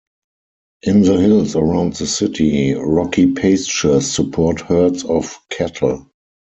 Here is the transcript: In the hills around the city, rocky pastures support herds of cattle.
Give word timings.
In 0.81 1.03
the 1.03 1.17
hills 1.21 1.55
around 1.55 1.93
the 1.93 2.07
city, 2.07 2.73
rocky 2.73 3.31
pastures 3.35 4.09
support 4.09 4.61
herds 4.61 5.03
of 5.05 5.37
cattle. 5.51 6.09